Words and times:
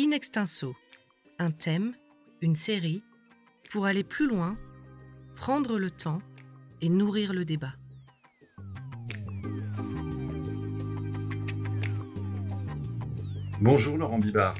In 0.00 0.12
extenso, 0.12 0.76
un 1.40 1.50
thème, 1.50 1.92
une 2.40 2.54
série, 2.54 3.02
pour 3.68 3.84
aller 3.84 4.04
plus 4.04 4.28
loin, 4.28 4.56
prendre 5.34 5.76
le 5.76 5.90
temps 5.90 6.22
et 6.80 6.88
nourrir 6.88 7.32
le 7.32 7.44
débat. 7.44 7.72
Bonjour 13.60 13.98
Laurent 13.98 14.20
Bibard. 14.20 14.54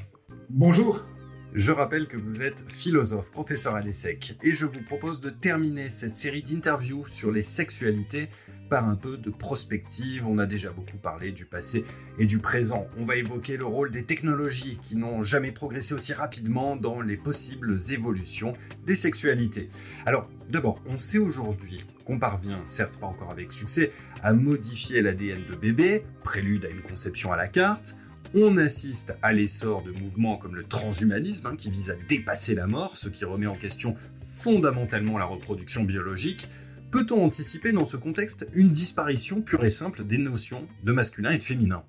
Bonjour. 0.49 1.05
Je 1.53 1.71
rappelle 1.71 2.07
que 2.07 2.17
vous 2.17 2.41
êtes 2.41 2.69
philosophe, 2.69 3.31
professeur 3.31 3.75
à 3.75 3.81
l'ESSEC, 3.81 4.37
et 4.43 4.51
je 4.51 4.65
vous 4.65 4.83
propose 4.83 5.21
de 5.21 5.29
terminer 5.29 5.89
cette 5.89 6.17
série 6.17 6.41
d'interviews 6.41 7.07
sur 7.07 7.31
les 7.31 7.43
sexualités 7.43 8.27
par 8.69 8.87
un 8.87 8.95
peu 8.95 9.17
de 9.17 9.29
prospective. 9.29 10.25
On 10.27 10.37
a 10.37 10.45
déjà 10.45 10.71
beaucoup 10.71 10.97
parlé 10.97 11.31
du 11.31 11.45
passé 11.45 11.83
et 12.17 12.25
du 12.25 12.39
présent. 12.39 12.87
On 12.97 13.05
va 13.05 13.15
évoquer 13.15 13.57
le 13.57 13.65
rôle 13.65 13.91
des 13.91 14.03
technologies 14.03 14.79
qui 14.81 14.95
n'ont 14.95 15.21
jamais 15.21 15.51
progressé 15.51 15.93
aussi 15.93 16.13
rapidement 16.13 16.75
dans 16.75 17.01
les 17.01 17.17
possibles 17.17 17.77
évolutions 17.91 18.53
des 18.85 18.95
sexualités. 18.95 19.69
Alors, 20.05 20.29
d'abord, 20.49 20.81
on 20.85 20.97
sait 20.97 21.17
aujourd'hui 21.17 21.83
qu'on 22.05 22.19
parvient, 22.19 22.61
certes 22.67 22.97
pas 22.97 23.07
encore 23.07 23.31
avec 23.31 23.51
succès, 23.51 23.91
à 24.21 24.33
modifier 24.33 25.01
l'ADN 25.01 25.41
de 25.49 25.55
bébé, 25.55 26.05
prélude 26.23 26.65
à 26.65 26.69
une 26.69 26.81
conception 26.81 27.31
à 27.31 27.37
la 27.37 27.47
carte. 27.47 27.95
On 28.35 28.57
assiste 28.57 29.15
à 29.23 29.33
l'essor 29.33 29.81
de 29.81 29.91
mouvements 29.91 30.37
comme 30.37 30.55
le 30.55 30.63
transhumanisme, 30.63 31.47
hein, 31.47 31.55
qui 31.57 31.71
vise 31.71 31.89
à 31.89 31.95
dépasser 32.07 32.53
la 32.53 32.67
mort, 32.67 32.95
ce 32.95 33.09
qui 33.09 33.25
remet 33.25 33.47
en 33.47 33.55
question 33.55 33.95
fondamentalement 34.23 35.17
la 35.17 35.25
reproduction 35.25 35.83
biologique. 35.83 36.47
Peut-on 36.91 37.23
anticiper 37.23 37.71
dans 37.71 37.85
ce 37.85 37.97
contexte 37.97 38.47
une 38.53 38.71
disparition 38.71 39.43
pure 39.43 39.63
et 39.63 39.69
simple 39.69 40.03
des 40.03 40.17
notions 40.17 40.67
de 40.83 40.91
masculin 40.91 41.29
et 41.31 41.37
de 41.37 41.43
féminin? 41.43 41.83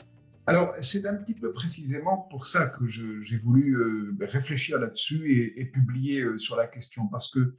Alors, 0.46 0.74
c'est 0.78 1.06
un 1.06 1.14
petit 1.14 1.32
peu 1.32 1.54
précisément 1.54 2.28
pour 2.30 2.46
ça 2.46 2.66
que 2.66 2.86
j'ai 2.86 3.38
voulu 3.38 3.76
euh, 3.76 4.14
réfléchir 4.20 4.78
là-dessus 4.78 5.54
et, 5.56 5.64
publier 5.64 6.20
euh, 6.20 6.38
sur 6.38 6.54
la 6.54 6.66
question, 6.66 7.06
parce 7.06 7.30
que 7.30 7.56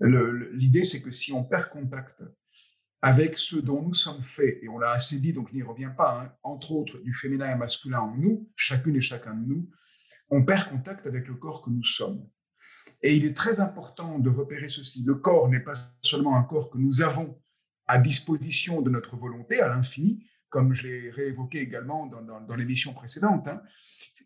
l'idée, 0.00 0.82
c'est 0.82 1.02
que 1.02 1.10
si 1.10 1.30
on 1.32 1.44
perd 1.44 1.68
contact 1.68 2.22
avec 3.02 3.36
ce 3.36 3.56
dont 3.56 3.82
nous 3.82 3.94
sommes 3.94 4.22
faits, 4.22 4.58
et 4.62 4.68
on 4.70 4.78
l'a 4.78 4.92
assez 4.92 5.20
dit, 5.20 5.34
donc 5.34 5.52
n'y 5.52 5.62
revient 5.62 5.92
pas, 5.94 6.22
hein, 6.22 6.32
entre 6.42 6.72
autres 6.72 6.98
du 7.00 7.12
féminin 7.12 7.52
et 7.54 7.58
masculin 7.58 8.00
en 8.00 8.16
nous, 8.16 8.48
chacune 8.56 8.96
et 8.96 9.02
chacun 9.02 9.34
de 9.34 9.46
nous, 9.46 9.68
on 10.30 10.42
perd 10.42 10.70
contact 10.70 11.06
avec 11.06 11.28
le 11.28 11.34
corps 11.34 11.62
que 11.62 11.70
nous 11.70 11.84
sommes. 11.84 12.26
Et 13.02 13.14
il 13.16 13.24
est 13.24 13.36
très 13.36 13.60
important 13.60 14.18
de 14.18 14.30
repérer 14.30 14.68
ceci. 14.68 15.04
Le 15.04 15.14
corps 15.14 15.48
n'est 15.48 15.60
pas 15.60 15.74
seulement 16.02 16.36
un 16.36 16.42
corps 16.42 16.70
que 16.70 16.78
nous 16.78 17.02
avons 17.02 17.38
à 17.86 17.98
disposition 17.98 18.82
de 18.82 18.90
notre 18.90 19.16
volonté 19.16 19.60
à 19.60 19.68
l'infini, 19.68 20.24
comme 20.50 20.74
je 20.74 20.88
l'ai 20.88 21.10
réévoqué 21.10 21.60
également 21.60 22.06
dans, 22.06 22.56
l'émission 22.56 22.92
précédente. 22.92 23.46
Hein. 23.46 23.62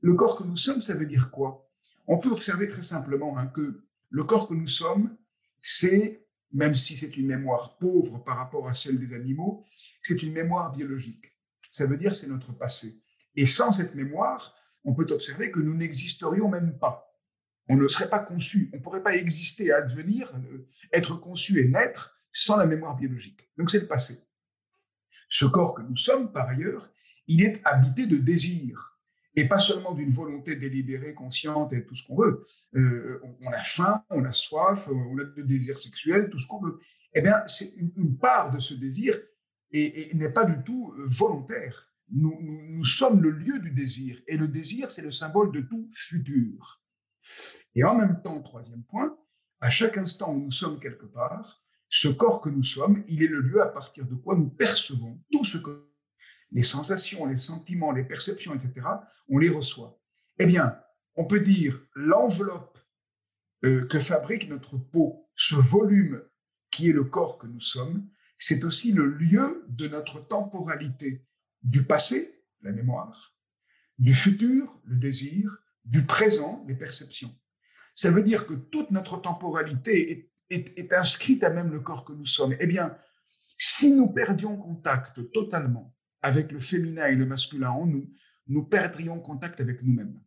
Le 0.00 0.14
corps 0.14 0.36
que 0.36 0.44
nous 0.44 0.56
sommes, 0.56 0.80
ça 0.80 0.94
veut 0.94 1.06
dire 1.06 1.30
quoi? 1.30 1.68
On 2.06 2.18
peut 2.18 2.30
observer 2.30 2.66
très 2.66 2.82
simplement 2.82 3.38
hein, 3.38 3.46
que 3.46 3.82
le 4.10 4.24
corps 4.24 4.48
que 4.48 4.54
nous 4.54 4.68
sommes, 4.68 5.16
c'est, 5.60 6.26
même 6.52 6.74
si 6.74 6.96
c'est 6.96 7.16
une 7.16 7.26
mémoire 7.26 7.78
pauvre 7.78 8.18
par 8.18 8.36
rapport 8.36 8.68
à 8.68 8.74
celle 8.74 8.98
des 8.98 9.14
animaux, 9.14 9.64
c'est 10.02 10.22
une 10.22 10.32
mémoire 10.32 10.72
biologique. 10.72 11.32
Ça 11.70 11.86
veut 11.86 11.96
dire 11.96 12.14
c'est 12.14 12.28
notre 12.28 12.52
passé. 12.52 13.02
Et 13.36 13.46
sans 13.46 13.72
cette 13.72 13.94
mémoire, 13.94 14.54
on 14.84 14.94
peut 14.94 15.06
observer 15.10 15.50
que 15.50 15.60
nous 15.60 15.74
n'existerions 15.74 16.48
même 16.48 16.78
pas 16.78 17.11
on 17.68 17.76
ne 17.76 17.88
serait 17.88 18.10
pas 18.10 18.18
conçu, 18.18 18.70
on 18.72 18.76
ne 18.76 18.82
pourrait 18.82 19.02
pas 19.02 19.14
exister, 19.14 19.72
advenir, 19.72 20.32
euh, 20.34 20.66
être 20.92 21.16
conçu 21.16 21.60
et 21.60 21.68
naître 21.68 22.18
sans 22.32 22.56
la 22.56 22.66
mémoire 22.66 22.96
biologique. 22.96 23.48
Donc 23.56 23.70
c'est 23.70 23.80
le 23.80 23.86
passé. 23.86 24.18
Ce 25.28 25.44
corps 25.44 25.74
que 25.74 25.82
nous 25.82 25.96
sommes, 25.96 26.32
par 26.32 26.48
ailleurs, 26.48 26.90
il 27.26 27.42
est 27.42 27.60
habité 27.64 28.06
de 28.06 28.16
désirs, 28.16 28.98
et 29.34 29.48
pas 29.48 29.60
seulement 29.60 29.94
d'une 29.94 30.12
volonté 30.12 30.56
délibérée, 30.56 31.14
consciente 31.14 31.72
et 31.72 31.86
tout 31.86 31.94
ce 31.94 32.06
qu'on 32.06 32.16
veut. 32.16 32.46
Euh, 32.74 33.22
on 33.40 33.50
a 33.50 33.62
faim, 33.62 34.04
on 34.10 34.24
a 34.24 34.32
soif, 34.32 34.88
on 34.88 35.18
a 35.18 35.24
de 35.24 35.42
désirs 35.42 35.78
sexuels, 35.78 36.28
tout 36.28 36.38
ce 36.38 36.46
qu'on 36.46 36.60
veut. 36.60 36.80
Eh 37.14 37.22
bien, 37.22 37.42
c'est 37.46 37.72
une, 37.76 38.18
part 38.18 38.52
de 38.52 38.58
ce 38.58 38.74
désir 38.74 39.18
et, 39.70 40.10
n'est 40.14 40.28
pas 40.28 40.44
du 40.44 40.62
tout 40.64 40.94
euh, 40.98 41.06
volontaire. 41.06 41.90
nous 42.10 42.84
sommes 42.84 43.22
le 43.22 43.30
lieu 43.30 43.58
du 43.60 43.70
désir, 43.70 44.20
et 44.26 44.36
le 44.36 44.48
désir, 44.48 44.90
c'est 44.90 45.02
le 45.02 45.10
symbole 45.10 45.52
de 45.52 45.62
tout 45.62 45.88
futur. 45.94 46.81
Et 47.74 47.84
en 47.84 47.94
même 47.94 48.20
temps, 48.22 48.42
troisième 48.42 48.82
point, 48.84 49.16
à 49.60 49.70
chaque 49.70 49.96
instant 49.96 50.32
où 50.32 50.40
nous 50.40 50.50
sommes 50.50 50.80
quelque 50.80 51.06
part, 51.06 51.62
ce 51.88 52.08
corps 52.08 52.40
que 52.40 52.48
nous 52.48 52.64
sommes, 52.64 53.04
il 53.06 53.22
est 53.22 53.28
le 53.28 53.40
lieu 53.40 53.60
à 53.60 53.66
partir 53.66 54.06
de 54.06 54.14
quoi 54.14 54.34
nous 54.34 54.48
percevons 54.48 55.20
tout 55.30 55.44
ce 55.44 55.58
que 55.58 55.88
les 56.50 56.62
sensations, 56.62 57.26
les 57.26 57.36
sentiments, 57.36 57.92
les 57.92 58.04
perceptions, 58.04 58.54
etc., 58.54 58.86
on 59.28 59.38
les 59.38 59.48
reçoit. 59.48 59.98
Eh 60.38 60.46
bien, 60.46 60.78
on 61.14 61.24
peut 61.24 61.40
dire 61.40 61.80
l'enveloppe 61.94 62.78
euh, 63.64 63.86
que 63.86 64.00
fabrique 64.00 64.48
notre 64.48 64.76
peau, 64.76 65.28
ce 65.34 65.54
volume 65.54 66.22
qui 66.70 66.88
est 66.88 66.92
le 66.92 67.04
corps 67.04 67.38
que 67.38 67.46
nous 67.46 67.60
sommes, 67.60 68.08
c'est 68.38 68.64
aussi 68.64 68.92
le 68.92 69.06
lieu 69.06 69.64
de 69.68 69.86
notre 69.86 70.26
temporalité, 70.26 71.24
du 71.62 71.84
passé, 71.84 72.42
la 72.62 72.72
mémoire, 72.72 73.36
du 73.98 74.14
futur, 74.14 74.80
le 74.84 74.96
désir, 74.96 75.61
du 75.84 76.04
présent, 76.04 76.64
les 76.68 76.74
perceptions. 76.74 77.34
Ça 77.94 78.10
veut 78.10 78.22
dire 78.22 78.46
que 78.46 78.54
toute 78.54 78.90
notre 78.90 79.20
temporalité 79.20 80.28
est, 80.50 80.92
inscrite 80.92 81.44
à 81.44 81.50
même 81.50 81.72
le 81.72 81.80
corps 81.80 82.04
que 82.04 82.12
nous 82.12 82.26
sommes. 82.26 82.54
Eh 82.60 82.66
bien, 82.66 82.96
si 83.58 83.90
nous 83.90 84.08
perdions 84.08 84.56
contact 84.56 85.32
totalement 85.32 85.94
avec 86.20 86.52
le 86.52 86.60
féminin 86.60 87.06
et 87.06 87.14
le 87.14 87.26
masculin 87.26 87.70
en 87.70 87.86
nous, 87.86 88.10
nous 88.48 88.64
perdrions 88.64 89.18
contact 89.20 89.60
avec 89.60 89.82
nous-mêmes. 89.82 90.20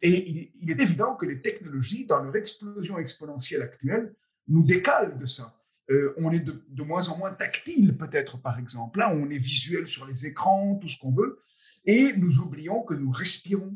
Et 0.00 0.52
il, 0.60 0.70
est 0.70 0.80
évident 0.80 1.16
que 1.16 1.26
les 1.26 1.40
technologies, 1.40 2.06
dans 2.06 2.22
leur 2.22 2.36
explosion 2.36 2.98
exponentielle 2.98 3.62
actuelle, 3.62 4.14
nous 4.46 4.62
décalent 4.62 5.18
de 5.18 5.26
ça. 5.26 5.54
Euh, 5.90 6.14
on 6.18 6.30
est 6.32 6.40
de, 6.40 6.82
moins 6.82 7.08
en 7.08 7.16
moins 7.16 7.32
tactile, 7.32 7.96
peut-être, 7.96 8.40
par 8.40 8.58
exemple. 8.58 8.98
Là, 8.98 9.10
on 9.12 9.28
est 9.30 9.38
visuel 9.38 9.88
sur 9.88 10.06
les 10.06 10.26
écrans, 10.26 10.76
tout 10.76 10.88
ce 10.88 10.98
qu'on 10.98 11.12
veut. 11.12 11.40
Et 11.84 12.12
nous 12.16 12.40
oublions 12.40 12.82
que 12.82 12.94
nous 12.94 13.10
respirons, 13.10 13.74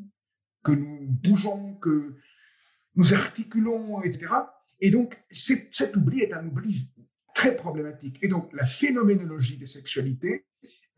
que 0.62 0.72
nous 0.72 1.06
bougeons, 1.06 1.74
que 1.76 2.14
nous 2.94 3.14
articulons, 3.14 4.02
etc. 4.02 4.26
Et 4.80 4.90
donc, 4.90 5.16
cet 5.30 5.96
oubli 5.96 6.20
est 6.20 6.32
un 6.32 6.46
oubli 6.46 6.90
très 7.34 7.56
problématique. 7.56 8.18
Et 8.22 8.28
donc, 8.28 8.52
la 8.52 8.66
phénoménologie 8.66 9.56
des 9.56 9.66
sexualités 9.66 10.44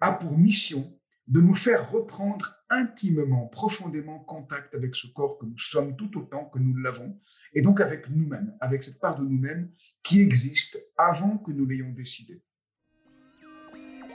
a 0.00 0.12
pour 0.12 0.36
mission 0.36 0.98
de 1.26 1.40
nous 1.40 1.54
faire 1.54 1.90
reprendre 1.90 2.54
intimement, 2.68 3.46
profondément 3.46 4.18
contact 4.20 4.74
avec 4.74 4.94
ce 4.94 5.06
corps 5.06 5.38
que 5.38 5.46
nous 5.46 5.58
sommes 5.58 5.96
tout 5.96 6.18
autant 6.18 6.44
que 6.46 6.58
nous 6.58 6.76
l'avons, 6.76 7.18
et 7.54 7.62
donc 7.62 7.80
avec 7.80 8.10
nous-mêmes, 8.10 8.54
avec 8.60 8.82
cette 8.82 9.00
part 9.00 9.18
de 9.18 9.24
nous-mêmes 9.24 9.70
qui 10.02 10.20
existe 10.20 10.78
avant 10.98 11.38
que 11.38 11.50
nous 11.52 11.64
l'ayons 11.64 11.92
décidé. 11.92 12.42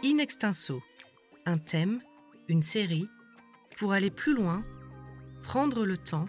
In 0.04 0.20
extenso, 0.20 0.84
un 1.46 1.58
thème, 1.58 2.00
une 2.48 2.62
série, 2.62 3.08
pour 3.78 3.94
aller 3.94 4.12
plus 4.12 4.36
loin, 4.36 4.64
prendre 5.50 5.84
le 5.84 5.98
temps 5.98 6.28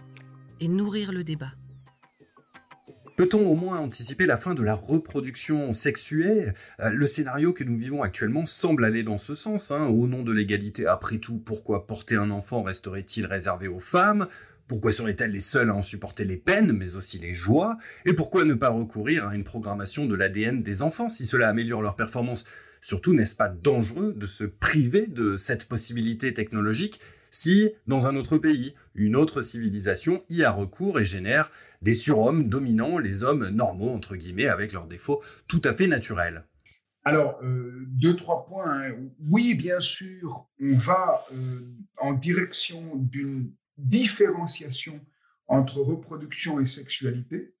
et 0.59 0.67
nourrir 0.67 1.11
le 1.11 1.23
débat. 1.23 1.51
Peut-on 3.17 3.45
au 3.45 3.53
moins 3.53 3.77
anticiper 3.77 4.25
la 4.25 4.35
fin 4.35 4.55
de 4.55 4.63
la 4.63 4.73
reproduction 4.73 5.75
sexuée 5.75 6.47
euh, 6.79 6.89
Le 6.89 7.05
scénario 7.05 7.53
que 7.53 7.63
nous 7.63 7.77
vivons 7.77 8.01
actuellement 8.01 8.47
semble 8.47 8.83
aller 8.83 9.03
dans 9.03 9.19
ce 9.19 9.35
sens. 9.35 9.69
Hein. 9.69 9.85
Au 9.89 10.07
nom 10.07 10.23
de 10.23 10.31
l'égalité, 10.31 10.87
après 10.87 11.19
tout, 11.19 11.37
pourquoi 11.37 11.85
porter 11.85 12.15
un 12.15 12.31
enfant 12.31 12.63
resterait-il 12.63 13.27
réservé 13.27 13.67
aux 13.67 13.79
femmes? 13.79 14.25
Pourquoi 14.67 14.91
seraient-elles 14.91 15.33
les 15.33 15.39
seules 15.39 15.69
à 15.69 15.75
en 15.75 15.83
supporter 15.83 16.25
les 16.25 16.37
peines, 16.37 16.71
mais 16.71 16.95
aussi 16.95 17.19
les 17.19 17.35
joies? 17.35 17.77
Et 18.05 18.13
pourquoi 18.13 18.43
ne 18.43 18.55
pas 18.55 18.69
recourir 18.69 19.27
à 19.27 19.35
une 19.35 19.43
programmation 19.43 20.07
de 20.07 20.15
l'ADN 20.15 20.63
des 20.63 20.81
enfants 20.81 21.11
si 21.11 21.27
cela 21.27 21.47
améliore 21.47 21.83
leur 21.83 21.95
performance? 21.95 22.45
Surtout, 22.81 23.13
n'est-ce 23.13 23.35
pas 23.35 23.49
dangereux 23.49 24.15
de 24.17 24.25
se 24.25 24.45
priver 24.45 25.05
de 25.05 25.37
cette 25.37 25.65
possibilité 25.65 26.33
technologique 26.33 26.99
si, 27.31 27.71
dans 27.87 28.07
un 28.07 28.15
autre 28.17 28.37
pays, 28.37 28.75
une 28.93 29.15
autre 29.15 29.41
civilisation 29.41 30.23
y 30.29 30.43
a 30.43 30.51
recours 30.51 30.99
et 30.99 31.05
génère 31.05 31.49
des 31.81 31.93
surhommes 31.93 32.49
dominant 32.49 32.97
les 32.97 33.23
hommes 33.23 33.49
normaux, 33.49 33.89
entre 33.89 34.15
guillemets, 34.15 34.47
avec 34.47 34.73
leurs 34.73 34.87
défauts 34.87 35.23
tout 35.47 35.61
à 35.63 35.73
fait 35.73 35.87
naturels. 35.87 36.45
Alors, 37.03 37.39
euh, 37.41 37.85
deux, 37.87 38.15
trois 38.15 38.45
points. 38.45 38.83
Hein. 38.83 38.95
Oui, 39.19 39.55
bien 39.55 39.79
sûr, 39.79 40.47
on 40.59 40.75
va 40.75 41.25
euh, 41.33 41.61
en 41.97 42.13
direction 42.13 42.95
d'une 42.97 43.51
différenciation 43.77 44.99
entre 45.47 45.79
reproduction 45.79 46.59
et 46.59 46.65
sexualité. 46.65 47.55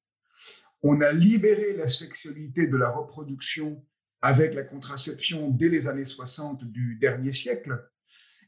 On 0.83 1.01
a 1.01 1.11
libéré 1.11 1.73
la 1.75 1.87
sexualité 1.87 2.67
de 2.67 2.77
la 2.77 2.89
reproduction 2.89 3.83
avec 4.21 4.53
la 4.53 4.63
contraception 4.63 5.49
dès 5.49 5.69
les 5.69 5.87
années 5.87 6.05
60 6.05 6.63
du 6.65 6.97
dernier 7.01 7.33
siècle. 7.33 7.83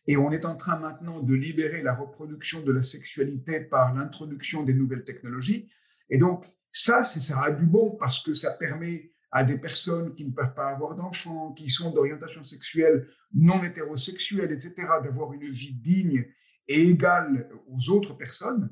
Et 0.07 0.17
on 0.17 0.31
est 0.31 0.45
en 0.45 0.55
train 0.55 0.79
maintenant 0.79 1.21
de 1.21 1.33
libérer 1.33 1.81
la 1.81 1.95
reproduction 1.95 2.61
de 2.61 2.71
la 2.71 2.81
sexualité 2.81 3.61
par 3.61 3.93
l'introduction 3.93 4.63
des 4.63 4.73
nouvelles 4.73 5.05
technologies. 5.05 5.71
Et 6.09 6.17
donc, 6.17 6.45
ça, 6.71 7.03
ça 7.03 7.41
a 7.41 7.51
du 7.51 7.65
bon 7.65 7.91
parce 7.91 8.21
que 8.21 8.33
ça 8.33 8.51
permet 8.51 9.11
à 9.31 9.43
des 9.43 9.57
personnes 9.57 10.13
qui 10.13 10.25
ne 10.25 10.31
peuvent 10.31 10.53
pas 10.53 10.69
avoir 10.69 10.95
d'enfants, 10.95 11.53
qui 11.53 11.69
sont 11.69 11.91
d'orientation 11.91 12.43
sexuelle 12.43 13.07
non 13.33 13.63
hétérosexuelle, 13.63 14.51
etc., 14.51 14.75
d'avoir 15.03 15.33
une 15.33 15.49
vie 15.49 15.73
digne 15.73 16.25
et 16.67 16.81
égal 16.81 17.49
aux 17.67 17.89
autres 17.89 18.13
personnes. 18.15 18.69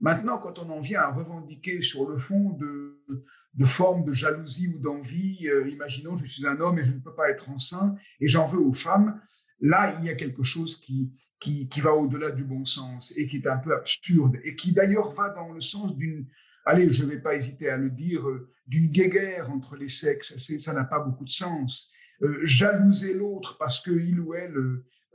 Maintenant, 0.00 0.38
quand 0.38 0.58
on 0.58 0.70
en 0.70 0.80
vient 0.80 1.00
à 1.00 1.10
revendiquer 1.10 1.80
sur 1.80 2.08
le 2.08 2.18
fond 2.18 2.50
de, 2.50 3.02
de 3.54 3.64
formes 3.64 4.04
de 4.04 4.12
jalousie 4.12 4.68
ou 4.68 4.78
d'envie, 4.78 5.48
euh, 5.48 5.68
imaginons 5.68 6.16
je 6.16 6.26
suis 6.26 6.46
un 6.46 6.60
homme 6.60 6.78
et 6.78 6.82
je 6.82 6.92
ne 6.92 7.00
peux 7.00 7.14
pas 7.14 7.30
être 7.30 7.50
enceint 7.50 7.96
et 8.20 8.28
j'en 8.28 8.46
veux 8.46 8.60
aux 8.60 8.74
femmes, 8.74 9.20
là 9.64 9.96
il 9.98 10.04
y 10.04 10.10
a 10.10 10.14
quelque 10.14 10.42
chose 10.42 10.80
qui, 10.80 11.10
qui, 11.40 11.68
qui 11.68 11.80
va 11.80 11.94
au-delà 11.94 12.30
du 12.30 12.44
bon 12.44 12.64
sens 12.64 13.16
et 13.16 13.26
qui 13.26 13.38
est 13.38 13.46
un 13.46 13.56
peu 13.56 13.74
absurde 13.74 14.36
et 14.44 14.54
qui 14.54 14.72
d'ailleurs 14.72 15.10
va 15.12 15.30
dans 15.30 15.52
le 15.52 15.60
sens 15.60 15.96
d'une, 15.96 16.26
allez, 16.66 16.88
je 16.88 17.04
ne 17.04 17.10
vais 17.10 17.20
pas 17.20 17.34
hésiter 17.34 17.68
à 17.68 17.76
le 17.76 17.90
dire, 17.90 18.28
euh, 18.28 18.50
d'une 18.66 18.88
guéguerre 18.88 19.50
entre 19.50 19.76
les 19.76 19.88
sexes. 19.88 20.36
Ça 20.58 20.72
n'a 20.72 20.84
pas 20.84 21.00
beaucoup 21.00 21.24
de 21.24 21.30
sens. 21.30 21.92
Euh, 22.22 22.40
jalouser 22.44 23.14
l'autre 23.14 23.56
parce 23.58 23.80
qu'il 23.82 24.20
ou 24.20 24.34
elle 24.34 24.56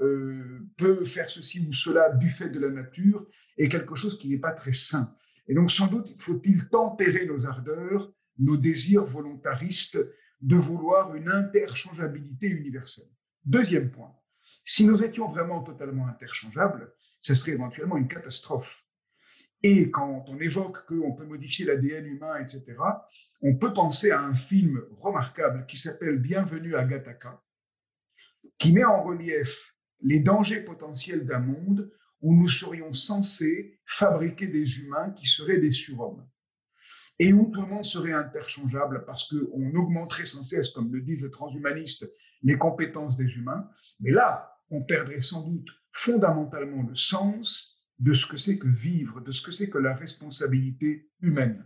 euh, 0.01 0.69
peut 0.77 1.05
faire 1.05 1.29
ceci 1.29 1.65
ou 1.67 1.73
cela 1.73 2.11
du 2.11 2.29
fait 2.29 2.49
de 2.49 2.59
la 2.59 2.69
nature 2.69 3.27
est 3.57 3.69
quelque 3.69 3.95
chose 3.95 4.17
qui 4.17 4.29
n'est 4.29 4.37
pas 4.37 4.51
très 4.51 4.71
sain. 4.71 5.15
Et 5.47 5.53
donc, 5.53 5.71
sans 5.71 5.87
doute, 5.87 6.13
faut-il 6.17 6.69
tempérer 6.69 7.25
nos 7.25 7.45
ardeurs, 7.45 8.11
nos 8.37 8.57
désirs 8.57 9.05
volontaristes 9.05 9.99
de 10.41 10.55
vouloir 10.55 11.15
une 11.15 11.29
interchangeabilité 11.29 12.47
universelle. 12.47 13.09
Deuxième 13.45 13.89
point, 13.89 14.13
si 14.69 14.85
nous 14.85 15.01
étions 15.03 15.27
vraiment 15.27 15.63
totalement 15.63 16.05
interchangeables, 16.05 16.93
ce 17.21 17.33
serait 17.33 17.53
éventuellement 17.53 17.97
une 17.97 18.07
catastrophe. 18.07 18.85
Et 19.63 19.89
quand 19.89 20.25
on 20.27 20.39
évoque 20.39 20.85
qu'on 20.85 21.15
peut 21.15 21.25
modifier 21.25 21.65
l'ADN 21.65 22.05
humain, 22.05 22.35
etc., 22.39 22.77
on 23.41 23.55
peut 23.55 23.73
penser 23.73 24.11
à 24.11 24.21
un 24.21 24.35
film 24.35 24.79
remarquable 24.99 25.65
qui 25.65 25.75
s'appelle 25.75 26.19
Bienvenue 26.19 26.75
à 26.75 26.85
Gattaca, 26.85 27.41
qui 28.59 28.71
met 28.71 28.83
en 28.83 29.01
relief 29.01 29.75
les 30.01 30.19
dangers 30.19 30.61
potentiels 30.61 31.25
d'un 31.25 31.39
monde 31.39 31.91
où 32.21 32.35
nous 32.35 32.49
serions 32.49 32.93
censés 32.93 33.79
fabriquer 33.87 34.45
des 34.45 34.81
humains 34.81 35.09
qui 35.09 35.25
seraient 35.25 35.57
des 35.57 35.71
surhommes 35.71 36.29
et 37.17 37.33
où 37.33 37.49
tout 37.51 37.61
le 37.61 37.67
monde 37.67 37.85
serait 37.85 38.13
interchangeable 38.13 39.03
parce 39.07 39.27
qu'on 39.27 39.73
augmenterait 39.73 40.27
sans 40.27 40.43
cesse, 40.43 40.69
comme 40.69 40.93
le 40.93 41.01
disent 41.01 41.23
les 41.23 41.31
transhumanistes, 41.31 42.07
les 42.43 42.57
compétences 42.59 43.17
des 43.17 43.33
humains. 43.33 43.67
Mais 43.99 44.11
là, 44.11 44.58
on 44.69 44.83
perdrait 44.83 45.21
sans 45.21 45.43
doute 45.47 45.69
fondamentalement 45.91 46.83
le 46.83 46.95
sens 46.95 47.79
de 47.99 48.13
ce 48.13 48.25
que 48.25 48.37
c'est 48.37 48.57
que 48.57 48.67
vivre, 48.67 49.21
de 49.21 49.31
ce 49.31 49.41
que 49.41 49.51
c'est 49.51 49.69
que 49.69 49.77
la 49.77 49.95
responsabilité 49.95 51.09
humaine. 51.21 51.65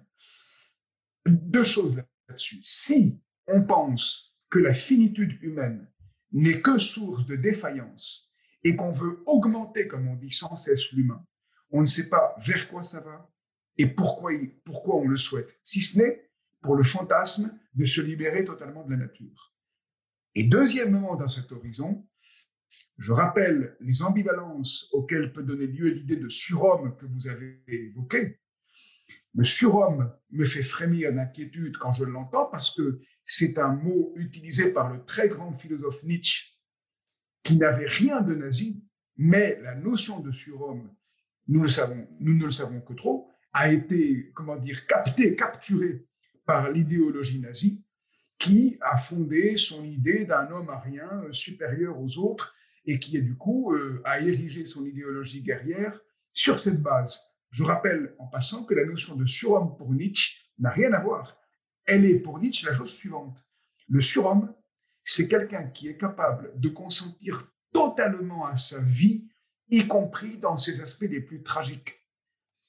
Deux 1.26 1.64
choses 1.64 1.96
là-dessus. 1.96 2.62
Si 2.64 3.22
on 3.48 3.64
pense 3.64 4.36
que 4.50 4.60
la 4.60 4.74
finitude 4.74 5.42
humaine 5.42 5.88
n'est 6.32 6.62
que 6.62 6.78
source 6.78 7.26
de 7.26 7.36
défaillance 7.36 8.32
et 8.64 8.76
qu'on 8.76 8.92
veut 8.92 9.22
augmenter, 9.26 9.88
comme 9.88 10.08
on 10.08 10.16
dit 10.16 10.32
sans 10.32 10.56
cesse, 10.56 10.92
l'humain, 10.92 11.24
on 11.72 11.82
ne 11.82 11.86
sait 11.86 12.10
pas 12.10 12.36
vers 12.46 12.68
quoi 12.70 12.84
ça 12.84 13.02
va 13.02 13.30
et 13.78 13.88
pourquoi, 13.88 14.32
pourquoi 14.64 14.96
on 14.96 15.08
le 15.08 15.18
souhaite, 15.18 15.60
si 15.64 15.82
ce 15.82 15.98
n'est 15.98 16.30
pour 16.62 16.76
le 16.76 16.84
fantasme 16.84 17.58
de 17.76 17.86
se 17.86 18.02
libérer 18.02 18.46
totalement 18.46 18.84
de 18.86 18.92
la 18.92 18.98
nature. 18.98 19.54
Et 20.36 20.46
deuxièmement, 20.46 21.16
dans 21.16 21.28
cet 21.28 21.52
horizon, 21.52 22.08
je 22.98 23.12
rappelle 23.12 23.76
les 23.80 24.04
ambivalences 24.04 24.88
auxquelles 24.92 25.34
peut 25.34 25.44
donner 25.44 25.68
lieu 25.68 25.90
l'idée 25.90 26.18
de 26.18 26.30
surhomme 26.30 26.96
que 26.98 27.06
vous 27.06 27.28
avez 27.28 27.64
évoquée. 27.68 28.40
Le 29.36 29.44
surhomme 29.44 30.14
me 30.32 30.46
fait 30.46 30.64
frémir 30.64 31.12
d'inquiétude 31.12 31.78
quand 31.78 31.92
je 31.92 32.06
l'entends 32.06 32.46
parce 32.46 32.76
que 32.76 33.00
c'est 33.26 33.58
un 33.58 33.74
mot 33.74 34.14
utilisé 34.16 34.72
par 34.72 34.94
le 34.94 35.04
très 35.06 35.28
grand 35.28 35.58
philosophe 35.58 36.04
Nietzsche 36.04 36.60
qui 37.42 37.58
n'avait 37.58 37.88
rien 37.88 38.22
de 38.22 38.36
nazi, 38.36 38.88
mais 39.18 39.60
la 39.62 39.76
notion 39.76 40.20
de 40.20 40.32
surhomme, 40.32 40.94
nous 41.48 41.64
le 41.64 41.70
savons, 41.70 42.08
nous 42.20 42.36
ne 42.36 42.44
le 42.44 42.50
savons 42.52 42.80
que 42.82 42.94
trop, 42.94 43.30
a 43.54 43.72
été, 43.72 44.32
comment 44.34 44.56
dire, 44.56 44.86
captée, 44.88 45.36
capturée 45.36 46.06
par 46.46 46.72
l'idéologie 46.72 47.42
nazie 47.42 47.84
qui 48.38 48.78
a 48.82 48.98
fondé 48.98 49.58
son 49.58 49.84
idée 49.84 50.26
d'un 50.26 50.50
homme 50.52 50.70
arien 50.70 51.24
supérieur 51.32 52.00
aux 52.00 52.18
autres 52.18 52.54
et 52.86 53.00
qui, 53.00 53.22
du 53.22 53.36
coup, 53.36 53.74
euh, 53.74 54.02
a 54.06 54.20
érigé 54.20 54.66
son 54.66 54.86
idéologie 54.86 55.42
guerrière 55.42 56.00
sur 56.34 56.60
cette 56.60 56.82
base. 56.82 57.22
Je 57.52 57.64
rappelle 57.64 58.16
en 58.18 58.28
passant 58.28 58.66
que 58.66 58.74
la 58.74 58.86
notion 58.86 59.16
de 59.16 59.26
surhomme 59.26 59.78
pour 59.78 59.94
Nietzsche 59.94 60.44
n'a 60.60 60.72
rien 60.72 60.92
à 60.94 61.00
voir. 61.00 61.38
Elle 61.86 62.06
est 62.06 62.20
pour 62.20 62.40
Nietzsche 62.40 62.66
la 62.66 62.74
chose 62.74 62.92
suivante. 62.92 63.46
Le 63.88 64.02
surhomme, 64.02 64.54
c'est 65.04 65.28
quelqu'un 65.28 65.66
qui 65.66 65.88
est 65.88 65.98
capable 65.98 66.52
de 66.60 66.70
consentir 66.70 67.52
totalement 67.74 68.46
à 68.46 68.56
sa 68.56 68.82
vie, 68.82 69.28
y 69.70 69.88
compris 69.88 70.38
dans 70.38 70.58
ses 70.58 70.82
aspects 70.82 71.08
les 71.10 71.22
plus 71.22 71.44
tragiques. 71.44 72.00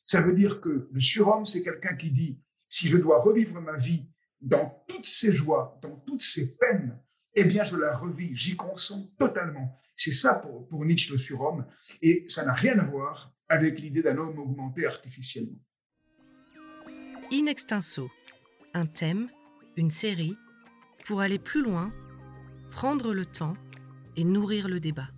Ça 0.06 0.20
veut 0.20 0.34
dire 0.34 0.60
que 0.60 0.88
le 0.90 1.00
surhomme, 1.00 1.46
c'est 1.46 1.62
quelqu'un 1.62 1.96
qui 1.96 2.10
dit, 2.10 2.42
si 2.68 2.88
je 2.88 2.98
dois 2.98 3.20
revivre 3.20 3.60
ma 3.60 3.76
vie 3.76 4.08
dans 4.40 4.84
toutes 4.88 5.06
ses 5.06 5.32
joies, 5.32 5.78
dans 5.82 5.96
toutes 5.96 6.20
ses 6.20 6.56
peines, 6.56 6.98
eh 7.34 7.44
bien, 7.44 7.64
je 7.64 7.76
la 7.76 7.96
revis, 7.96 8.34
j'y 8.34 8.56
consens 8.56 9.10
totalement. 9.18 9.80
C'est 9.96 10.12
ça 10.12 10.34
pour, 10.34 10.66
pour 10.68 10.84
Nietzsche 10.84 11.12
le 11.12 11.18
surhomme, 11.18 11.66
et 12.02 12.24
ça 12.28 12.44
n'a 12.44 12.52
rien 12.54 12.78
à 12.78 12.84
voir 12.84 13.32
avec 13.48 13.78
l'idée 13.78 14.02
d'un 14.02 14.16
homme 14.16 14.38
augmenté 14.38 14.86
artificiellement. 14.86 15.58
In 17.32 17.46
extenso, 17.46 18.10
un 18.74 18.86
thème, 18.86 19.28
une 19.76 19.90
série, 19.90 20.36
pour 21.06 21.20
aller 21.20 21.38
plus 21.38 21.62
loin, 21.62 21.92
prendre 22.70 23.12
le 23.12 23.26
temps 23.26 23.56
et 24.16 24.24
nourrir 24.24 24.68
le 24.68 24.80
débat. 24.80 25.08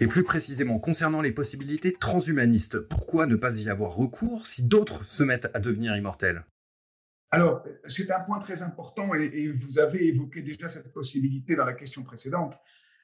Et 0.00 0.06
plus 0.06 0.22
précisément, 0.22 0.78
concernant 0.78 1.20
les 1.20 1.32
possibilités 1.32 1.92
transhumanistes, 1.92 2.80
pourquoi 2.80 3.26
ne 3.26 3.34
pas 3.34 3.58
y 3.58 3.68
avoir 3.68 3.94
recours 3.94 4.46
si 4.46 4.64
d'autres 4.64 5.04
se 5.04 5.24
mettent 5.24 5.50
à 5.54 5.60
devenir 5.60 5.96
immortels? 5.96 6.44
Alors, 7.30 7.62
c'est 7.86 8.10
un 8.10 8.20
point 8.20 8.38
très 8.38 8.62
important 8.62 9.14
et, 9.14 9.52
vous 9.52 9.78
avez 9.78 10.06
évoqué 10.06 10.42
déjà 10.42 10.68
cette 10.68 10.92
possibilité 10.92 11.56
dans 11.56 11.66
la 11.66 11.74
question 11.74 12.02
précédente, 12.02 12.58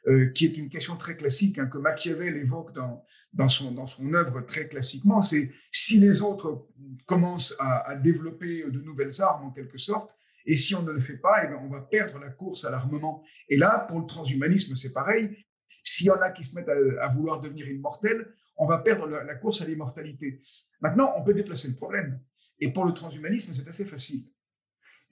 euh, 0.06 0.31
qui 0.31 0.47
est 0.47 0.56
une 0.56 0.71
question 0.71 0.97
très 0.97 1.17
classique 1.17 1.59
hein, 1.59 1.67
que 1.67 1.76
Machiavel 1.76 2.37
évoque 2.37 2.73
dans, 2.73 3.49
son, 3.49 4.15
œuvre 4.15 4.41
très 4.41 4.69
classiquement. 4.69 5.21
C'est 5.21 5.50
si 5.71 5.99
les 5.99 6.23
autres 6.23 6.69
commencent 7.06 7.55
à, 7.59 7.97
développer 7.97 8.65
de 8.65 8.81
nouvelles 8.81 9.21
armes 9.21 9.47
en 9.47 9.50
quelque 9.50 9.79
sorte, 9.79 10.15
et 10.47 10.56
si 10.56 10.75
on 10.75 10.82
ne 10.82 10.93
le 10.93 11.00
fait 11.00 11.17
pas, 11.17 11.44
eh 11.44 11.55
on 11.55 11.69
va 11.69 11.81
perdre 11.81 12.19
la 12.19 12.31
course 12.31 12.65
à 12.65 12.71
l'armement. 12.71 13.25
Et 13.49 13.56
là, 13.56 13.87
pour 13.88 14.00
le 14.00 14.06
transhumanisme, 14.06 14.75
c'est 14.75 14.93
pareil. 14.93 15.44
S'il 15.82 16.06
y 16.06 16.11
en 16.11 16.21
a 16.21 16.31
qui 16.31 16.44
se 16.44 16.55
mettent 16.55 16.69
à, 16.69 17.09
vouloir 17.09 17.41
devenir 17.41 17.67
immortels, 17.69 18.26
on 18.56 18.67
va 18.67 18.79
perdre 18.79 19.06
la 19.06 19.35
course 19.35 19.62
à 19.62 19.67
l'immortalité. 19.67 20.41
Maintenant, 20.81 21.12
on 21.16 21.23
peut 21.23 21.35
déplacer 21.35 21.69
le 21.69 21.76
problème. 21.76 22.21
Et 22.64 22.73
pour 22.73 22.87
le 22.87 22.94
transhumanisme, 22.94 23.52
c'est 23.52 23.68
assez 23.68 23.85
facile. 23.85 24.25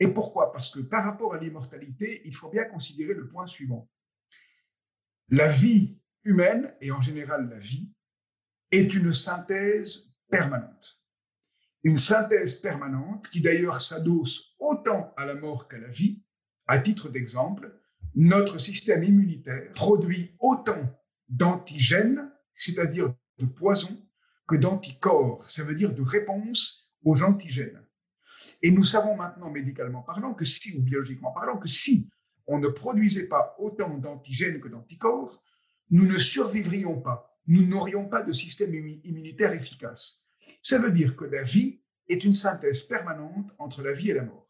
Et 0.00 0.08
pourquoi? 0.08 0.52
Parce 0.52 0.70
que 0.70 0.80
par 0.80 1.04
rapport 1.04 1.34
à 1.34 1.38
l'immortalité, 1.38 2.22
il 2.24 2.34
faut 2.34 2.48
bien 2.48 2.64
considérer 2.64 3.12
le 3.12 3.28
point 3.28 3.44
suivant. 3.44 3.90
La 5.28 5.48
vie 5.48 6.00
humaine, 6.24 6.74
et 6.80 6.90
en 6.92 7.02
général 7.02 7.50
la 7.50 7.58
vie, 7.58 7.92
est 8.70 8.94
une 8.94 9.12
synthèse 9.12 10.14
permanente. 10.30 10.98
Une 11.82 11.98
synthèse 11.98 12.54
permanente 12.54 13.28
qui 13.28 13.42
d'ailleurs 13.42 13.82
s'adosse 13.82 14.54
autant 14.58 15.12
à 15.18 15.26
la 15.26 15.34
mort 15.34 15.68
qu'à 15.68 15.76
la 15.76 15.88
vie. 15.88 16.24
À 16.66 16.78
titre 16.78 17.10
d'exemple, 17.10 17.78
notre 18.14 18.56
système 18.56 19.04
immunitaire 19.04 19.74
produit 19.74 20.34
autant 20.38 20.90
d'antigènes, 21.28 22.32
c'est-à-dire 22.54 23.14
de 23.36 23.44
poisons, 23.44 24.02
que 24.48 24.56
d'anticorps, 24.56 25.44
ça 25.44 25.64
veut 25.64 25.74
dire 25.74 25.94
de 25.94 26.00
réponses 26.00 26.81
aux 27.04 27.22
antigènes. 27.22 27.82
Et 28.62 28.70
nous 28.70 28.84
savons 28.84 29.16
maintenant, 29.16 29.50
médicalement 29.50 30.02
parlant, 30.02 30.34
que 30.34 30.44
si, 30.44 30.76
ou 30.76 30.82
biologiquement 30.82 31.32
parlant, 31.32 31.58
que 31.58 31.68
si 31.68 32.10
on 32.46 32.58
ne 32.58 32.68
produisait 32.68 33.28
pas 33.28 33.54
autant 33.58 33.96
d'antigènes 33.98 34.60
que 34.60 34.68
d'anticorps, 34.68 35.42
nous 35.90 36.06
ne 36.06 36.18
survivrions 36.18 37.00
pas, 37.00 37.38
nous 37.46 37.66
n'aurions 37.66 38.08
pas 38.08 38.22
de 38.22 38.32
système 38.32 38.74
immunitaire 38.74 39.52
efficace. 39.52 40.28
Ça 40.62 40.78
veut 40.78 40.92
dire 40.92 41.16
que 41.16 41.24
la 41.24 41.42
vie 41.42 41.80
est 42.08 42.24
une 42.24 42.32
synthèse 42.32 42.82
permanente 42.82 43.52
entre 43.58 43.82
la 43.82 43.92
vie 43.92 44.10
et 44.10 44.14
la 44.14 44.24
mort. 44.24 44.48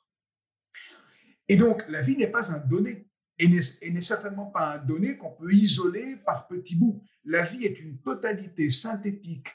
Et 1.49 1.56
donc, 1.56 1.82
la 1.88 2.00
vie 2.00 2.16
n'est 2.16 2.30
pas 2.30 2.52
un 2.52 2.59
donné, 2.59 3.09
et 3.38 3.49
n'est 3.49 4.00
certainement 4.00 4.47
pas 4.47 4.75
un 4.75 4.78
donné 4.78 5.16
qu'on 5.16 5.32
peut 5.32 5.52
isoler 5.52 6.16
par 6.16 6.47
petits 6.47 6.76
bouts. 6.76 7.02
La 7.25 7.44
vie 7.44 7.64
est 7.64 7.80
une 7.80 7.99
totalité 7.99 8.71
synthétique 8.71 9.49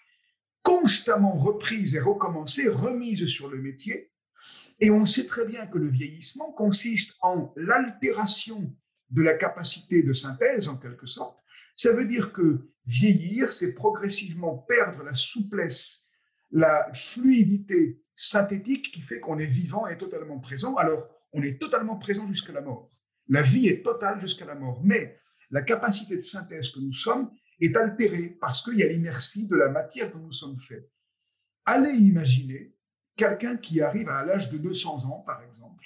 constamment 0.68 1.38
reprise 1.38 1.96
et 1.96 2.02
recommencée, 2.02 2.68
remise 2.68 3.26
sur 3.28 3.50
le 3.50 3.62
métier. 3.62 4.12
Et 4.82 4.92
on 4.92 5.06
sait 5.06 5.26
très 5.26 5.46
bien 5.46 5.66
que 5.66 5.78
le 5.78 5.88
vieillissement 5.88 6.52
consiste 6.52 7.16
en 7.22 7.54
l'altération 7.56 8.76
de 9.10 9.22
la 9.22 9.36
capacité 9.36 10.04
de 10.04 10.12
synthèse, 10.12 10.68
en 10.68 10.78
quelque 10.78 11.08
sorte. 11.08 11.40
Ça 11.78 11.94
veut 11.94 12.04
dire 12.04 12.34
que 12.34 12.68
vieillir, 12.86 13.54
c'est 13.54 13.76
progressivement 13.76 14.58
perdre 14.58 15.04
la 15.04 15.14
souplesse, 15.14 16.10
la 16.52 16.92
fluidité 16.94 18.02
synthétique 18.18 18.92
qui 18.92 19.00
fait 19.00 19.22
qu'on 19.22 19.40
est 19.40 19.46
vivant 19.46 19.88
et 19.88 19.98
totalement 19.98 20.40
présent. 20.40 20.76
Alors, 20.76 21.08
on 21.32 21.44
est 21.44 21.62
totalement 21.62 21.96
présent 21.96 22.28
jusqu'à 22.28 22.52
la 22.52 22.62
mort. 22.62 22.92
La 23.30 23.42
vie 23.42 23.70
est 23.70 23.84
totale 23.84 24.20
jusqu'à 24.20 24.46
la 24.46 24.56
mort. 24.56 24.82
Mais 24.84 25.18
la 25.50 25.62
capacité 25.62 26.18
de 26.18 26.22
synthèse 26.22 26.72
que 26.72 26.82
nous 26.82 26.94
sommes 26.94 27.32
est 27.60 27.76
altérée 27.76 28.38
parce 28.40 28.62
qu'il 28.62 28.76
y 28.76 28.84
a 28.84 28.88
l'inertie 28.88 29.48
de 29.48 29.56
la 29.56 29.70
matière 29.70 30.12
dont 30.12 30.20
nous 30.20 30.32
sommes 30.32 30.60
faits. 30.60 30.90
Allez 31.66 31.94
imaginer 31.94 32.74
quelqu'un 33.16 33.58
qui 33.58 33.82
arrive 33.82 34.10
à 34.10 34.24
l'âge 34.24 34.50
de 34.50 34.58
200 34.58 35.06
ans, 35.06 35.24
par 35.26 35.42
exemple, 35.44 35.86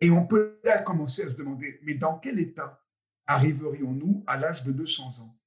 et 0.00 0.10
on 0.10 0.26
peut 0.26 0.60
là 0.64 0.82
commencer 0.82 1.22
à 1.22 1.28
se 1.28 1.34
demander, 1.34 1.80
mais 1.82 1.94
dans 1.94 2.18
quel 2.18 2.38
état 2.38 2.84
arriverions-nous 3.26 4.24
à 4.26 4.38
l'âge 4.38 4.64
de 4.64 4.72
200 4.72 5.20
ans? 5.20 5.38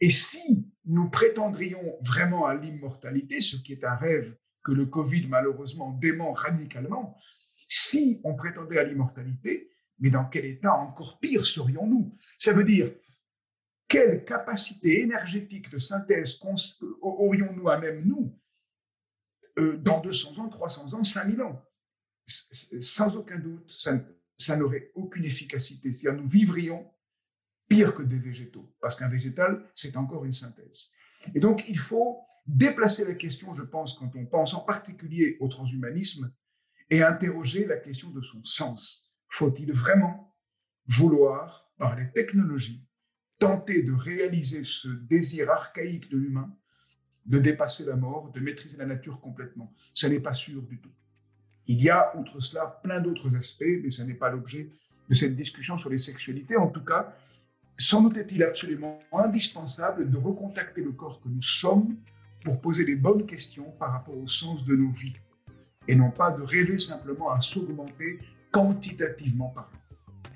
Et 0.00 0.10
si 0.10 0.68
nous 0.86 1.10
prétendrions 1.10 1.98
vraiment 2.00 2.46
à 2.46 2.54
l'immortalité, 2.54 3.40
ce 3.40 3.56
qui 3.56 3.72
est 3.72 3.84
un 3.84 3.94
rêve 3.94 4.34
que 4.64 4.72
le 4.72 4.86
Covid 4.86 5.28
malheureusement 5.28 5.92
dément 5.92 6.32
radicalement, 6.32 7.16
si 7.68 8.20
on 8.24 8.34
prétendait 8.34 8.78
à 8.78 8.84
l'immortalité, 8.84 9.70
mais 9.98 10.10
dans 10.10 10.24
quel 10.24 10.46
état 10.46 10.74
encore 10.74 11.20
pire 11.20 11.46
serions-nous? 11.46 12.16
Ça 12.38 12.52
veut 12.52 12.64
dire, 12.64 12.90
quelle 13.90 14.24
capacité 14.24 15.00
énergétique 15.00 15.68
de 15.68 15.78
synthèse 15.78 16.38
aurions-nous 17.02 17.68
à 17.68 17.76
même 17.76 18.04
nous 18.06 18.32
euh, 19.58 19.76
dans 19.78 20.00
200 20.00 20.38
ans, 20.38 20.48
300 20.48 20.94
ans, 20.94 21.04
5000 21.04 21.42
ans? 21.42 21.60
Sans 22.80 23.16
aucun 23.16 23.40
doute, 23.40 23.68
ça, 24.38 24.56
n'aurait 24.56 24.92
aucune 24.94 25.24
efficacité. 25.24 25.92
C'est-à-dire, 25.92 26.22
nous 26.22 26.28
vivrions 26.28 26.88
pire 27.68 27.92
que 27.94 28.04
des 28.04 28.18
végétaux, 28.18 28.72
parce 28.80 28.94
qu'un 28.94 29.08
végétal, 29.08 29.68
c'est 29.74 29.96
encore 29.96 30.24
une 30.24 30.32
synthèse. 30.32 30.92
Et 31.34 31.40
donc, 31.40 31.68
il 31.68 31.78
faut 31.78 32.20
déplacer 32.46 33.04
la 33.04 33.14
question, 33.14 33.52
je 33.54 33.62
pense, 33.62 33.98
quand 33.98 34.14
on 34.14 34.24
pense 34.24 34.54
en 34.54 34.60
particulier 34.60 35.36
au 35.40 35.48
transhumanisme, 35.48 36.32
et 36.90 37.02
interroger 37.02 37.66
la 37.66 37.76
question 37.76 38.10
de 38.10 38.20
son 38.20 38.44
sens. 38.44 39.08
Faut-il 39.28 39.72
vraiment 39.72 40.36
vouloir, 40.86 41.70
par 41.78 41.96
les 41.96 42.10
technologies, 42.12 42.84
tenter 43.40 43.82
de 43.82 43.92
réaliser 43.92 44.62
ce 44.64 44.88
désir 44.88 45.50
archaïque 45.50 46.08
de 46.10 46.18
l'humain 46.18 46.54
de 47.26 47.38
dépasser 47.38 47.84
la 47.84 47.96
mort, 47.96 48.30
de 48.32 48.40
maîtriser 48.40 48.76
la 48.78 48.86
nature 48.86 49.20
complètement 49.20 49.72
Ce 49.94 50.06
n'est 50.06 50.20
pas 50.20 50.32
sûr 50.32 50.62
du 50.62 50.78
tout. 50.78 50.90
Il 51.66 51.80
y 51.82 51.90
a, 51.90 52.16
outre 52.16 52.40
cela, 52.40 52.80
plein 52.82 53.00
d'autres 53.00 53.36
aspects, 53.36 53.64
mais 53.82 53.90
ce 53.90 54.02
n'est 54.02 54.14
pas 54.14 54.30
l'objet 54.30 54.70
de 55.08 55.14
cette 55.14 55.36
discussion 55.36 55.78
sur 55.78 55.90
les 55.90 55.98
sexualités. 55.98 56.56
En 56.56 56.68
tout 56.68 56.84
cas, 56.84 57.14
sans 57.78 58.02
doute 58.02 58.16
est-il 58.16 58.42
absolument 58.42 58.98
indispensable 59.12 60.10
de 60.10 60.16
recontacter 60.16 60.82
le 60.82 60.92
corps 60.92 61.20
que 61.20 61.28
nous 61.28 61.42
sommes 61.42 61.96
pour 62.44 62.60
poser 62.60 62.84
les 62.84 62.96
bonnes 62.96 63.26
questions 63.26 63.70
par 63.78 63.92
rapport 63.92 64.16
au 64.16 64.26
sens 64.26 64.64
de 64.64 64.74
nos 64.74 64.90
vies 64.90 65.16
et 65.88 65.94
non 65.94 66.10
pas 66.10 66.32
de 66.32 66.42
rêver 66.42 66.78
simplement 66.78 67.30
à 67.30 67.40
s'augmenter 67.40 68.18
quantitativement 68.50 69.50
parlant. 69.50 69.79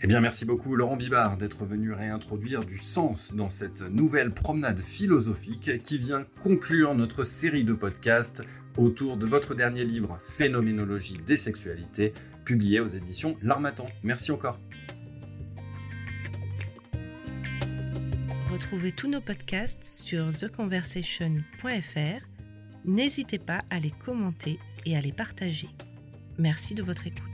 Eh 0.02 0.06
bien, 0.06 0.20
merci 0.20 0.44
beaucoup 0.44 0.76
Laurent 0.76 0.96
Bibard 0.96 1.36
d'être 1.36 1.64
venu 1.64 1.92
réintroduire 1.92 2.64
du 2.64 2.78
sens 2.78 3.34
dans 3.34 3.48
cette 3.48 3.80
nouvelle 3.80 4.32
promenade 4.32 4.78
philosophique 4.78 5.82
qui 5.82 5.98
vient 5.98 6.26
conclure 6.42 6.94
notre 6.94 7.24
série 7.24 7.64
de 7.64 7.72
podcasts 7.72 8.42
autour 8.76 9.16
de 9.16 9.26
votre 9.26 9.54
dernier 9.54 9.84
livre 9.84 10.18
Phénoménologie 10.36 11.18
des 11.26 11.36
sexualités, 11.36 12.12
publié 12.44 12.80
aux 12.80 12.88
éditions 12.88 13.36
L'Armatan. 13.40 13.86
Merci 14.02 14.32
encore. 14.32 14.58
Retrouvez 18.52 18.92
tous 18.92 19.08
nos 19.08 19.20
podcasts 19.20 19.84
sur 19.84 20.30
theconversation.fr. 20.36 22.26
N'hésitez 22.84 23.38
pas 23.38 23.62
à 23.70 23.80
les 23.80 23.90
commenter 23.90 24.58
et 24.84 24.96
à 24.96 25.00
les 25.00 25.12
partager. 25.12 25.68
Merci 26.38 26.74
de 26.74 26.82
votre 26.82 27.06
écoute. 27.06 27.33